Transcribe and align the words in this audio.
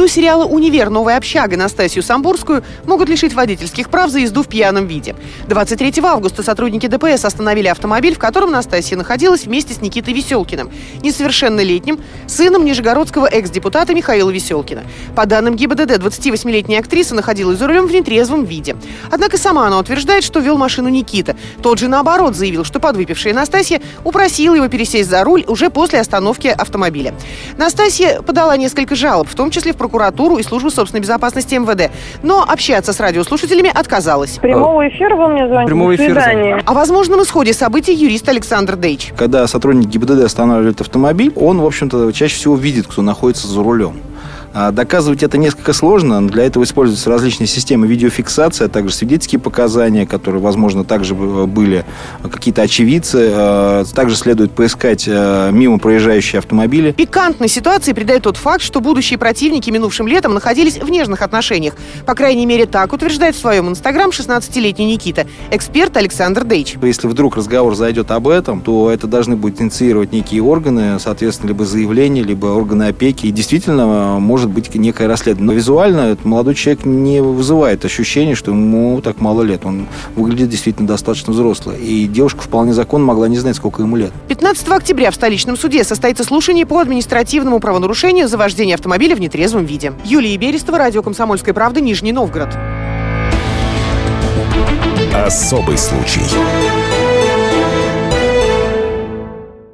Звезду 0.00 0.14
сериала 0.14 0.46
«Универ. 0.46 0.88
Новая 0.88 1.18
общага» 1.18 1.58
Настасью 1.58 2.02
Самбурскую 2.02 2.64
могут 2.86 3.10
лишить 3.10 3.34
водительских 3.34 3.90
прав 3.90 4.08
за 4.10 4.20
езду 4.20 4.42
в 4.42 4.48
пьяном 4.48 4.86
виде. 4.86 5.14
23 5.46 5.92
августа 6.02 6.42
сотрудники 6.42 6.86
ДПС 6.86 7.26
остановили 7.26 7.66
автомобиль, 7.66 8.14
в 8.14 8.18
котором 8.18 8.50
Настасья 8.50 8.96
находилась 8.96 9.44
вместе 9.44 9.74
с 9.74 9.82
Никитой 9.82 10.14
Веселкиным, 10.14 10.70
несовершеннолетним, 11.02 12.00
сыном 12.26 12.64
нижегородского 12.64 13.26
экс-депутата 13.26 13.92
Михаила 13.92 14.30
Веселкина. 14.30 14.84
По 15.14 15.26
данным 15.26 15.54
ГИБДД, 15.54 15.98
28-летняя 15.98 16.80
актриса 16.80 17.14
находилась 17.14 17.58
за 17.58 17.66
рулем 17.66 17.86
в 17.86 17.92
нетрезвом 17.92 18.46
виде. 18.46 18.76
Однако 19.10 19.36
сама 19.36 19.66
она 19.66 19.78
утверждает, 19.78 20.24
что 20.24 20.40
вел 20.40 20.56
машину 20.56 20.88
Никита. 20.88 21.36
Тот 21.62 21.78
же, 21.78 21.88
наоборот, 21.88 22.36
заявил, 22.36 22.64
что 22.64 22.80
подвыпившая 22.80 23.34
Настасья 23.34 23.82
упросила 24.02 24.54
его 24.54 24.68
пересесть 24.68 25.10
за 25.10 25.22
руль 25.24 25.44
уже 25.46 25.68
после 25.68 26.00
остановки 26.00 26.48
автомобиля. 26.48 27.14
Настасья 27.58 28.22
подала 28.22 28.56
несколько 28.56 28.94
жалоб, 28.94 29.28
в 29.28 29.34
том 29.34 29.50
числе 29.50 29.74
в 29.74 29.76
прокуратуру 29.76 29.89
и 30.38 30.42
службу 30.42 30.70
собственной 30.70 31.00
безопасности 31.00 31.54
МВД. 31.54 31.90
Но 32.22 32.42
общаться 32.42 32.92
с 32.92 33.00
радиослушателями 33.00 33.70
отказалась. 33.72 34.38
Прямого 34.38 34.88
эфира 34.88 35.16
вы 35.16 35.28
мне 35.28 35.46
звоните? 35.46 35.66
Прямого 35.66 35.96
эфира. 35.96 36.62
О 36.64 36.74
возможном 36.74 37.22
исходе 37.22 37.52
событий 37.52 37.94
юрист 37.94 38.28
Александр 38.28 38.76
Дейч. 38.76 39.12
Когда 39.16 39.46
сотрудник 39.46 39.88
ГИБДД 39.88 40.24
останавливает 40.24 40.80
автомобиль, 40.80 41.32
он, 41.36 41.60
в 41.60 41.66
общем-то, 41.66 42.12
чаще 42.12 42.36
всего 42.36 42.56
видит, 42.56 42.86
кто 42.86 43.02
находится 43.02 43.46
за 43.46 43.62
рулем. 43.62 43.94
А 44.52 44.72
Доказывать 44.72 45.22
это 45.22 45.38
несколько 45.38 45.72
сложно. 45.72 46.26
Для 46.26 46.44
этого 46.44 46.64
используются 46.64 47.08
различные 47.10 47.46
системы 47.46 47.86
видеофиксации, 47.86 48.64
а 48.64 48.68
также 48.68 48.94
свидетельские 48.94 49.40
показания, 49.40 50.06
которые, 50.06 50.40
возможно, 50.40 50.84
также 50.84 51.14
б- 51.14 51.46
были 51.46 51.84
какие-то 52.30 52.62
очевидцы. 52.62 53.30
А, 53.32 53.84
Также 53.94 54.16
следует 54.16 54.50
поискать 54.52 55.06
а, 55.08 55.50
мимо 55.50 55.78
проезжающие 55.78 56.38
автомобили. 56.40 56.92
Пикантной 56.92 57.48
ситуации 57.48 57.92
придает 57.92 58.22
тот 58.22 58.36
факт, 58.36 58.62
что 58.62 58.80
будущие 58.80 59.18
противники 59.18 59.70
минувшим 59.70 60.08
летом 60.08 60.34
находились 60.34 60.78
в 60.78 60.88
нежных 60.90 61.22
отношениях. 61.22 61.74
По 62.06 62.14
крайней 62.14 62.46
мере, 62.46 62.66
так 62.66 62.92
утверждает 62.92 63.36
в 63.36 63.38
своем 63.40 63.68
инстаграм 63.68 64.10
16-летний 64.10 64.86
Никита, 64.86 65.26
эксперт 65.50 65.96
Александр 65.96 66.44
Дейч. 66.44 66.76
Если 66.82 67.06
вдруг 67.06 67.36
разговор 67.36 67.74
зайдет 67.74 68.10
об 68.10 68.26
этом, 68.28 68.60
то 68.62 68.90
это 68.90 69.06
должны 69.06 69.36
будут 69.36 69.60
инициировать 69.60 70.12
некие 70.12 70.42
органы, 70.42 70.98
соответственно, 70.98 71.48
либо 71.48 71.64
заявление, 71.64 72.24
либо 72.24 72.46
органы 72.46 72.84
опеки. 72.84 73.26
И 73.26 73.30
действительно, 73.30 74.16
э, 74.16 74.18
может 74.40 74.50
быть 74.54 74.74
некое 74.74 75.06
расследование. 75.06 75.46
Но 75.46 75.52
визуально 75.52 76.00
этот 76.00 76.24
молодой 76.24 76.54
человек 76.54 76.86
не 76.86 77.20
вызывает 77.20 77.84
ощущения, 77.84 78.34
что 78.34 78.52
ему 78.52 79.00
так 79.02 79.20
мало 79.20 79.42
лет. 79.42 79.66
Он 79.66 79.86
выглядит 80.16 80.48
действительно 80.48 80.88
достаточно 80.88 81.32
взрослый. 81.32 81.78
И 81.78 82.06
девушка 82.06 82.40
вполне 82.40 82.72
законно 82.72 83.04
могла 83.04 83.28
не 83.28 83.36
знать, 83.36 83.56
сколько 83.56 83.82
ему 83.82 83.96
лет. 83.96 84.12
15 84.28 84.66
октября 84.68 85.10
в 85.10 85.14
столичном 85.14 85.58
суде 85.58 85.84
состоится 85.84 86.24
слушание 86.24 86.64
по 86.64 86.78
административному 86.78 87.60
правонарушению 87.60 88.28
за 88.28 88.38
вождение 88.38 88.76
автомобиля 88.76 89.14
в 89.14 89.20
нетрезвом 89.20 89.66
виде. 89.66 89.92
Юлия 90.04 90.36
Берестова, 90.38 90.78
радио 90.78 91.02
«Комсомольская 91.02 91.52
правда», 91.52 91.82
Нижний 91.82 92.12
Новгород. 92.12 92.56
Особый 95.12 95.76
случай. 95.76 96.22